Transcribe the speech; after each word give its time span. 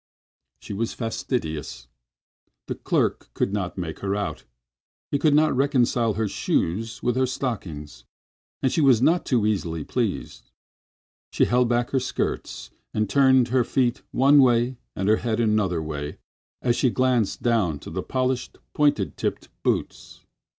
She 0.61 0.73
was 0.73 0.95
fastidious. 0.95 1.87
The 2.65 2.73
clerk 2.73 3.29
could 3.35 3.53
not 3.53 3.77
make 3.77 3.99
her 3.99 4.15
out; 4.15 4.45
he 5.11 5.19
could 5.19 5.35
not 5.35 5.55
reconcile 5.55 6.15
her 6.15 6.27
shoes 6.27 7.03
with 7.03 7.15
her 7.15 7.27
stockings, 7.27 8.03
and 8.63 8.71
she 8.71 8.81
was 8.81 8.99
not 8.99 9.27
too 9.27 9.45
easily 9.45 9.83
pleased. 9.83 10.49
She 11.31 11.45
held 11.45 11.69
back 11.69 11.91
her 11.91 11.99
skirts 11.99 12.71
and 12.95 13.07
turned 13.07 13.49
her 13.49 13.63
feet 13.63 14.01
one 14.09 14.41
way 14.41 14.77
and 14.95 15.07
her 15.07 15.17
head 15.17 15.39
another 15.39 15.83
way 15.83 16.17
as 16.63 16.75
she 16.75 16.89
glanced 16.89 17.43
down 17.43 17.75
at 17.75 17.83
the 17.93 18.01
polished, 18.01 18.57
pointed 18.73 19.17
tipped 19.17 19.49
boots. 19.61 20.21